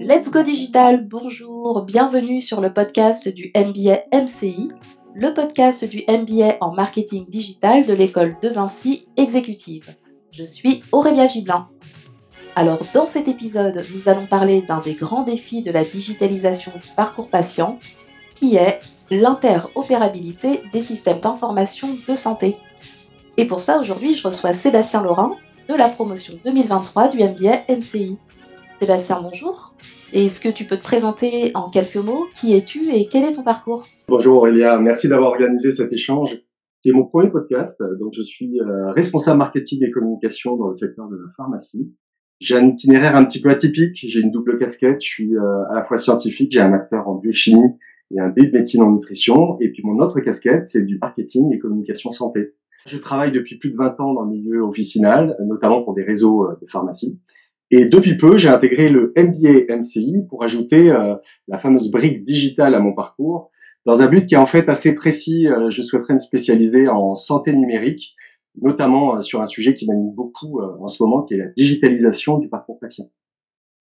[0.00, 4.68] Let's Go Digital, bonjour, bienvenue sur le podcast du MBA MCI,
[5.14, 9.94] le podcast du MBA en marketing digital de l'école de Vinci Exécutive.
[10.32, 11.68] Je suis Aurélia Gibelin.
[12.54, 16.88] Alors dans cet épisode, nous allons parler d'un des grands défis de la digitalisation du
[16.96, 17.78] parcours patient,
[18.34, 18.80] qui est
[19.10, 22.56] l'interopérabilité des systèmes d'information de santé.
[23.36, 25.36] Et pour ça, aujourd'hui, je reçois Sébastien Laurent
[25.68, 28.16] de la promotion 2023 du MBA MCI.
[28.80, 29.74] Sébastien, bonjour.
[30.12, 33.42] Est-ce que tu peux te présenter en quelques mots Qui es-tu et quel est ton
[33.42, 33.86] parcours?
[34.08, 36.38] Bonjour Aurélia, merci d'avoir organisé cet échange
[36.82, 37.82] qui mon premier podcast.
[37.98, 41.92] Donc, je suis euh, responsable marketing et communication dans le secteur de la pharmacie.
[42.38, 44.04] J'ai un itinéraire un petit peu atypique.
[44.06, 45.00] J'ai une double casquette.
[45.00, 47.72] Je suis euh, à la fois scientifique, j'ai un master en biochimie
[48.14, 49.58] et un B de médecine en nutrition.
[49.60, 52.52] Et puis mon autre casquette, c'est du marketing et communication santé.
[52.86, 56.44] Je travaille depuis plus de 20 ans dans le milieu officinal, notamment pour des réseaux
[56.44, 57.20] euh, de pharmacie.
[57.72, 61.16] Et depuis peu, j'ai intégré le MBA MCI pour ajouter euh,
[61.48, 63.50] la fameuse brique digitale à mon parcours,
[63.86, 65.48] dans un but qui est en fait assez précis.
[65.48, 68.14] Euh, je souhaiterais me spécialiser en santé numérique,
[68.62, 72.48] notamment sur un sujet qui m'anime beaucoup en ce moment, qui est la digitalisation du
[72.48, 73.10] parcours patient.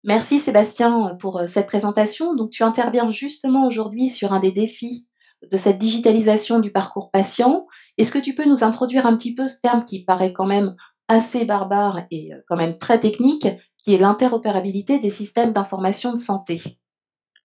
[0.04, 2.36] Merci Sébastien pour cette présentation.
[2.36, 5.06] Donc tu interviens justement aujourd'hui sur un des défis
[5.50, 7.68] de cette digitalisation du parcours patient.
[7.98, 10.76] Est-ce que tu peux nous introduire un petit peu ce terme qui paraît quand même
[11.08, 16.18] assez barbare et euh, quand même très technique, qui est l'interopérabilité des systèmes d'information de
[16.18, 16.62] santé?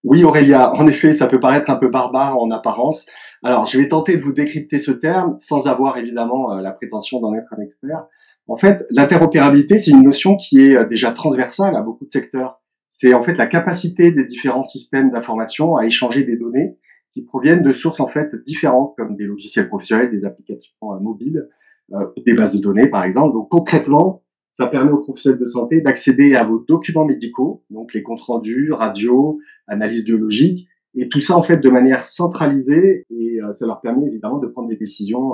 [0.03, 3.06] Oui Aurélia, en effet, ça peut paraître un peu barbare en apparence.
[3.43, 7.21] Alors, je vais tenter de vous décrypter ce terme sans avoir évidemment euh, la prétention
[7.21, 8.06] d'en être un expert.
[8.48, 12.61] En fait, l'interopérabilité, c'est une notion qui est euh, déjà transversale à beaucoup de secteurs.
[12.89, 16.77] C'est en fait la capacité des différents systèmes d'information à échanger des données
[17.12, 21.48] qui proviennent de sources en fait différentes, comme des logiciels professionnels, des applications euh, mobiles,
[21.92, 23.34] euh, des bases de données par exemple.
[23.34, 28.03] Donc concrètement, ça permet aux professionnels de santé d'accéder à vos documents médicaux, donc les
[28.03, 33.53] comptes rendus, radio, analyse biologique, et tout ça en fait de manière centralisée, et euh,
[33.53, 35.32] ça leur permet évidemment de prendre des décisions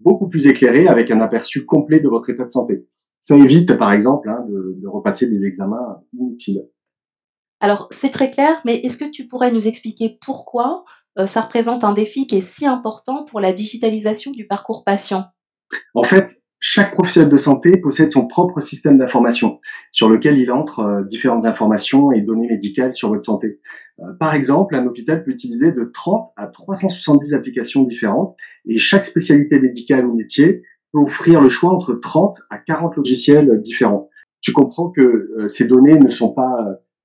[0.00, 2.86] beaucoup plus éclairées avec un aperçu complet de votre état de santé.
[3.20, 6.64] Ça évite par exemple hein, de, de repasser des examens inutiles.
[7.62, 11.84] Alors, c'est très clair, mais est-ce que tu pourrais nous expliquer pourquoi euh, ça représente
[11.84, 15.26] un défi qui est si important pour la digitalisation du parcours patient
[15.94, 20.78] En fait, chaque professionnel de santé possède son propre système d'information sur lequel il entre
[20.78, 23.58] euh, différentes informations et données médicales sur votre santé.
[23.98, 29.02] Euh, par exemple, un hôpital peut utiliser de 30 à 370 applications différentes et chaque
[29.02, 30.62] spécialité médicale ou métier
[30.92, 34.08] peut offrir le choix entre 30 à 40 logiciels différents.
[34.40, 36.56] Tu comprends que ces données ne sont pas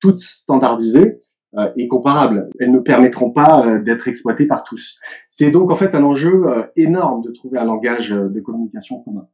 [0.01, 1.26] toutes standardisées euh,
[1.75, 2.49] et comparables.
[2.59, 4.97] Elles ne permettront pas euh, d'être exploitées par tous.
[5.29, 9.27] C'est donc en fait un enjeu euh, énorme de trouver un langage de communication commun.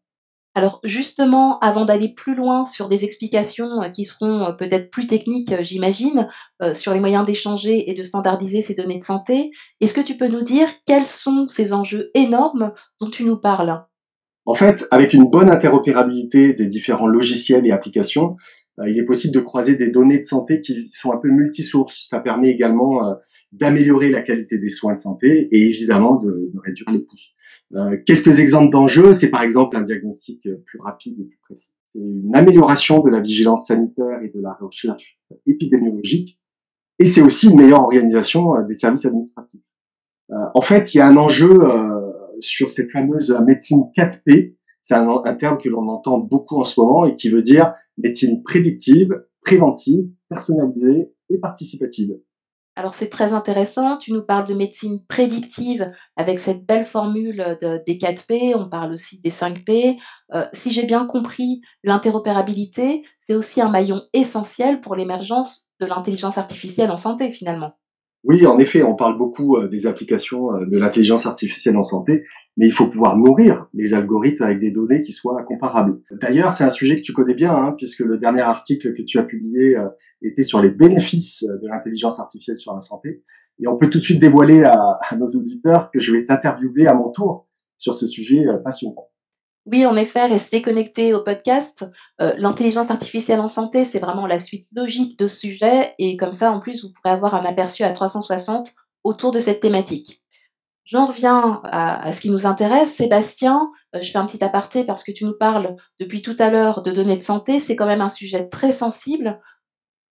[0.55, 6.27] Alors justement, avant d'aller plus loin sur des explications qui seront peut-être plus techniques, j'imagine,
[6.73, 9.49] sur les moyens d'échanger et de standardiser ces données de santé,
[9.81, 13.83] est-ce que tu peux nous dire quels sont ces enjeux énormes dont tu nous parles?
[14.45, 18.35] En fait, avec une bonne interopérabilité des différents logiciels et applications, euh,
[18.87, 22.07] il est possible de croiser des données de santé qui sont un peu multisources.
[22.09, 23.13] Ça permet également euh,
[23.51, 27.15] d'améliorer la qualité des soins de santé et évidemment de, réduire les coûts.
[27.75, 31.71] Euh, quelques exemples d'enjeux, c'est par exemple un diagnostic plus rapide et plus précis.
[31.93, 36.39] C'est une amélioration de la vigilance sanitaire et de la recherche épidémiologique.
[36.97, 39.61] Et c'est aussi une meilleure organisation des services administratifs.
[40.29, 41.59] en fait, il y a un enjeu
[42.39, 44.55] sur cette fameuse médecine 4P.
[44.81, 48.43] C'est un terme que l'on entend beaucoup en ce moment et qui veut dire médecine
[48.43, 49.09] prédictive,
[49.41, 52.15] préventive, personnalisée et participative.
[52.75, 57.97] Alors c'est très intéressant, tu nous parles de médecine prédictive avec cette belle formule des
[57.97, 59.99] 4P, on parle aussi des 5P.
[60.33, 66.39] Euh, si j'ai bien compris, l'interopérabilité, c'est aussi un maillon essentiel pour l'émergence de l'intelligence
[66.39, 67.73] artificielle en santé finalement.
[68.23, 72.23] Oui, en effet, on parle beaucoup euh, des applications euh, de l'intelligence artificielle en santé,
[72.55, 75.99] mais il faut pouvoir nourrir les algorithmes avec des données qui soient comparables.
[76.09, 79.19] D'ailleurs, c'est un sujet que tu connais bien, hein, puisque le dernier article que tu
[79.19, 79.89] as publié euh,
[80.21, 83.23] était sur les bénéfices de l'intelligence artificielle sur la santé.
[83.59, 86.87] Et on peut tout de suite dévoiler à, à nos auditeurs que je vais t'interviewer
[86.87, 89.09] à mon tour sur ce sujet passionnant.
[89.65, 91.85] Oui, en effet, rester connecté au podcast.
[92.19, 95.95] Euh, l'intelligence artificielle en santé, c'est vraiment la suite logique de ce sujet.
[95.99, 98.73] Et comme ça, en plus, vous pourrez avoir un aperçu à 360
[99.05, 100.21] autour de cette thématique.
[100.83, 102.93] J'en reviens à, ce qui nous intéresse.
[102.93, 106.49] Sébastien, euh, je fais un petit aparté parce que tu nous parles depuis tout à
[106.49, 107.61] l'heure de données de santé.
[107.61, 109.39] C'est quand même un sujet très sensible.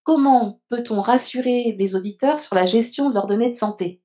[0.04, 4.02] Comment peut-on rassurer les auditeurs sur la gestion de leurs données de santé?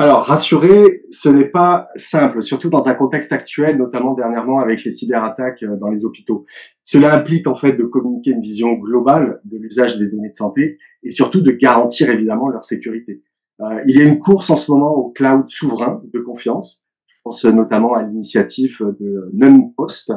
[0.00, 4.90] Alors, rassurer, ce n'est pas simple, surtout dans un contexte actuel, notamment dernièrement avec les
[4.90, 6.46] cyberattaques euh, dans les hôpitaux.
[6.82, 10.78] Cela implique en fait de communiquer une vision globale de l'usage des données de santé
[11.02, 13.22] et surtout de garantir évidemment leur sécurité.
[13.60, 16.82] Euh, il y a une course en ce moment au cloud souverain de confiance.
[17.06, 20.12] Je pense notamment à l'initiative de NumPost,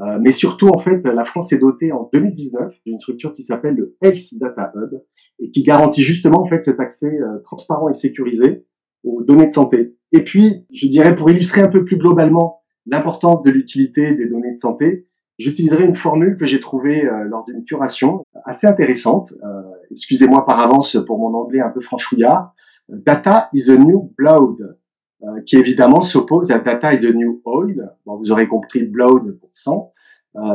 [0.00, 3.76] euh, mais surtout, en fait, la France est dotée en 2019 d'une structure qui s'appelle
[3.76, 5.00] le Health Data Hub
[5.38, 8.64] et qui garantit justement en fait cet accès transparent et sécurisé
[9.04, 9.96] aux données de santé.
[10.12, 14.52] Et puis, je dirais, pour illustrer un peu plus globalement l'importance de l'utilité des données
[14.52, 15.06] de santé,
[15.38, 19.32] j'utiliserai une formule que j'ai trouvée euh, lors d'une curation assez intéressante.
[19.44, 22.52] Euh, excusez-moi par avance pour mon anglais un peu franchouillard.
[22.88, 24.76] Data is the new blood,
[25.22, 27.90] euh, qui évidemment s'oppose à data is the new oil.
[28.04, 29.92] Bon, vous aurez compris blood pour sang.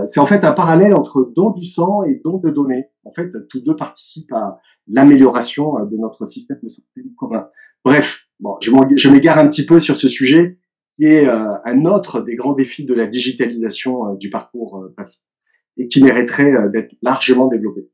[0.06, 2.90] c'est en fait un parallèle entre don du sang et don de données.
[3.06, 7.48] En fait, tous deux participent à l'amélioration de notre système de santé commun.
[7.84, 10.58] Bref, Bon, je m'égare un petit peu sur ce sujet
[10.98, 14.94] qui est euh, un autre des grands défis de la digitalisation euh, du parcours euh,
[14.96, 15.22] patient
[15.78, 17.90] et qui mériterait d'être largement développé.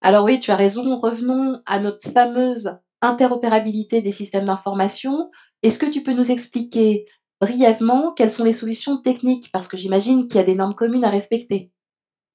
[0.00, 0.96] Alors oui, tu as raison.
[0.96, 5.30] Revenons à notre fameuse interopérabilité des systèmes d'information.
[5.64, 7.06] Est-ce que tu peux nous expliquer
[7.40, 9.50] brièvement quelles sont les solutions techniques?
[9.52, 11.72] Parce que j'imagine qu'il y a des normes communes à respecter.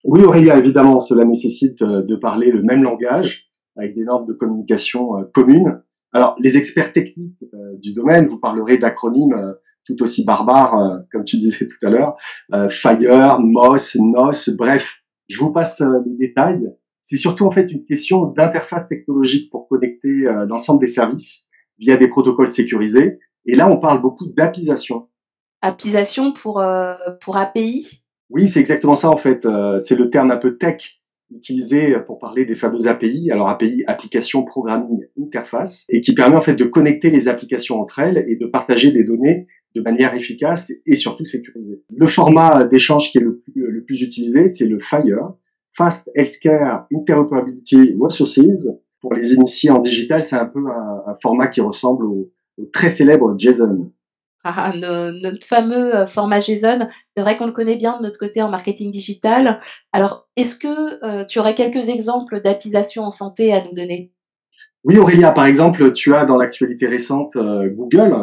[0.03, 5.11] Oui, Aurélia, évidemment, cela nécessite de parler le même langage avec des normes de communication
[5.33, 9.53] communes alors, les experts techniques euh, du domaine, vous parlerez d'acronymes euh,
[9.85, 12.17] tout aussi barbares, euh, comme tu disais tout à l'heure,
[12.69, 14.95] Fire, MOS, NOS, bref,
[15.27, 16.67] je vous passe les détails.
[17.01, 21.47] C'est surtout en fait une question d'interface technologique pour connecter l'ensemble des services
[21.79, 23.19] via des protocoles sécurisés.
[23.45, 25.07] Et là, on parle beaucoup d'appisation.
[25.61, 26.63] Appisation pour,
[27.21, 29.47] pour API Oui, c'est exactement ça en fait.
[29.79, 30.98] c'est le terme un peu tech
[31.35, 33.31] utilisé pour parler des fameuses API.
[33.31, 37.99] Alors API, Application Programming Interface, et qui permet en fait de connecter les applications entre
[37.99, 41.83] elles et de partager des données de manière efficace et surtout sécurisée.
[41.95, 45.33] Le format d'échange qui est le plus, le plus utilisé, c'est le FHIR,
[45.77, 48.67] Fast Healthcare Interoperability Resources.
[49.01, 52.89] Pour les initiés en digital, c'est un peu un, format qui ressemble au, au très
[52.89, 53.91] célèbre JSON.
[54.45, 58.41] Ah, notre fameux euh, format JSON, c'est vrai qu'on le connaît bien de notre côté
[58.41, 59.59] en marketing digital.
[59.91, 64.13] Alors, est-ce que euh, tu aurais quelques exemples d'appisation en santé à nous donner?
[64.85, 68.15] Oui, Aurélia, par exemple, tu as dans l'actualité récente euh, Google,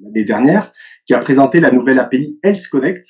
[0.00, 0.72] l'année dernière,
[1.06, 3.04] qui a présenté la nouvelle API Health Connect,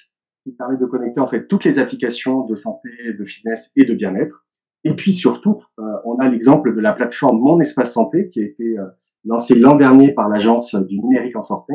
[0.44, 2.88] qui permet de connecter en fait toutes les applications de santé,
[3.18, 4.46] de fitness et de bien-être.
[4.84, 8.74] Et puis surtout, on a l'exemple de la plateforme Mon Espace Santé, qui a été
[9.24, 11.74] lancée l'an dernier par l'agence du numérique en santé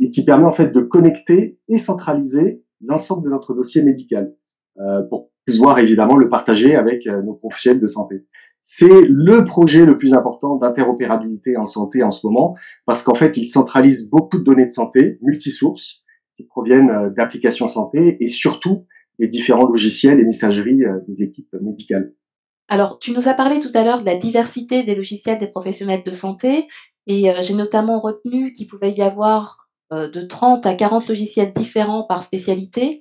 [0.00, 4.34] et qui permet en fait de connecter et centraliser l'ensemble de notre dossier médical
[4.80, 8.26] euh, pour pouvoir évidemment le partager avec euh, nos professionnels de santé.
[8.62, 12.54] C'est le projet le plus important d'interopérabilité en santé en ce moment
[12.84, 16.04] parce qu'en fait, il centralise beaucoup de données de santé multisources
[16.36, 18.84] qui proviennent d'applications santé et surtout
[19.18, 22.12] des différents logiciels et messageries des équipes médicales.
[22.68, 26.02] Alors, tu nous as parlé tout à l'heure de la diversité des logiciels des professionnels
[26.04, 26.68] de santé
[27.08, 32.22] et j'ai notamment retenu qu'il pouvait y avoir de 30 à 40 logiciels différents par
[32.22, 33.00] spécialité.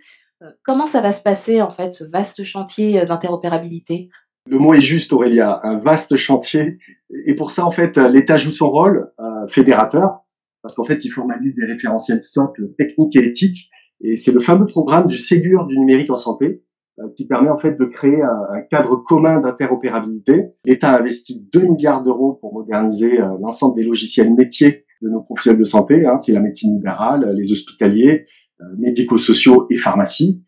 [0.64, 4.10] comment ça va se passer, en fait, ce vaste chantier d'interopérabilité?
[4.50, 6.78] Le mot est juste, Aurélia, un vaste chantier.
[7.26, 9.12] Et pour ça, en fait, l'État joue son rôle
[9.50, 10.22] fédérateur,
[10.62, 13.70] parce qu'en fait, il formalise des référentiels socles techniques et éthiques.
[14.02, 16.67] Et c'est le fameux programme du Ségur du numérique en santé, euh,
[17.16, 20.48] qui permet en fait de créer un, cadre commun d'interopérabilité.
[20.66, 25.22] L'État a investi 2 milliards d'euros pour moderniser euh, l'ensemble des logiciels métiers de nos
[25.22, 28.26] professionnels de santé, hein, c'est la médecine libérale, les hospitaliers,
[28.62, 30.44] euh, médico-sociaux et pharmacie,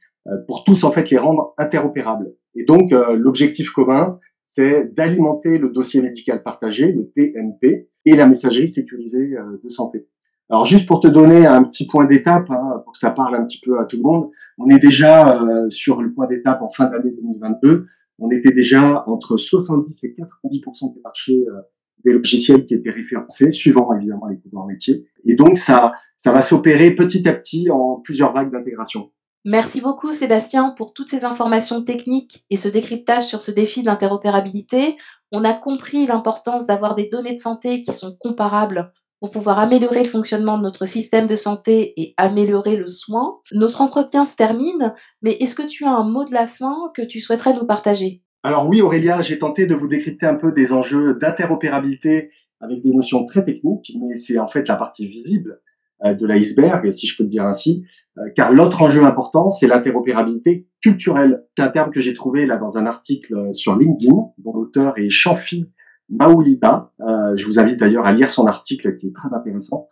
[0.48, 2.34] pour tous en fait les rendre interopérables.
[2.53, 8.68] Et donc l'objectif commun, c'est d'alimenter le dossier médical partagé, le TMP, et la messagerie
[8.68, 10.06] sécurisée de santé.
[10.50, 13.46] Alors juste pour te donner un petit point d'étape, hein, pour que ça parle un
[13.46, 16.72] petit peu à tout le monde, on est déjà euh, sur le point d'étape en
[16.72, 17.86] fin d'année 2022.
[18.18, 20.62] On était déjà entre 70 et 90
[20.96, 21.62] des marchés euh,
[22.03, 25.06] des logiciels qui étaient référencés, suivant évidemment les pouvoirs métiers.
[25.25, 29.12] Et donc ça, ça va s'opérer petit à petit en plusieurs vagues d'intégration.
[29.46, 34.98] Merci beaucoup Sébastien pour toutes ces informations techniques et ce décryptage sur ce défi d'interopérabilité.
[35.32, 40.04] On a compris l'importance d'avoir des données de santé qui sont comparables pour pouvoir améliorer
[40.04, 43.40] le fonctionnement de notre système de santé et améliorer le soin.
[43.52, 47.02] Notre entretien se termine, mais est-ce que tu as un mot de la fin que
[47.02, 48.22] tu souhaiterais nous partager?
[48.44, 52.94] Alors oui Aurélia, j'ai tenté de vous décrypter un peu des enjeux d'interopérabilité avec des
[52.94, 55.60] notions très techniques, mais c'est en fait la partie visible
[56.06, 57.84] euh, de l'iceberg, si je peux le dire ainsi,
[58.18, 61.44] euh, car l'autre enjeu important, c'est l'interopérabilité culturelle.
[61.58, 65.10] C'est un terme que j'ai trouvé là dans un article sur LinkedIn, dont l'auteur est
[65.10, 65.70] Chanfi
[66.10, 66.92] Maoulida.
[67.36, 69.89] je vous invite d'ailleurs à lire son article qui est très intéressant,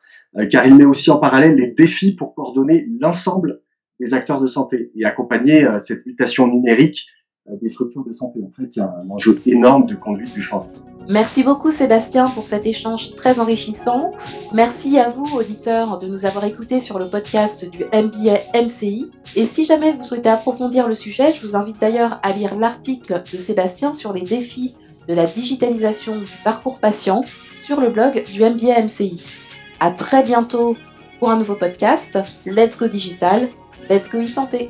[0.49, 3.61] car il met aussi en parallèle les défis pour coordonner l'ensemble
[3.99, 7.07] des acteurs de santé et accompagner cette mutation numérique
[7.61, 8.41] des structures de santé.
[8.43, 10.71] En fait, il y a un enjeu énorme de conduite du changement.
[11.09, 14.11] Merci beaucoup Sébastien pour cet échange très enrichissant.
[14.53, 19.09] Merci à vous auditeurs de nous avoir écoutés sur le podcast du MBA MCI.
[19.37, 23.23] Et si jamais vous souhaitez approfondir le sujet, je vous invite d'ailleurs à lire l'article
[23.31, 24.75] de Sébastien sur les défis
[25.07, 27.23] de la digitalisation du parcours patient
[27.65, 29.23] sur le blog du MBA MCI.
[29.79, 30.75] À très bientôt
[31.19, 32.17] pour un nouveau podcast.
[32.45, 33.47] Let's go digital,
[33.89, 34.69] let's go e-santé.